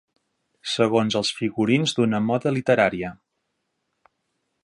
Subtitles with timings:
[0.75, 3.13] Segons els figurins d'una moda literària.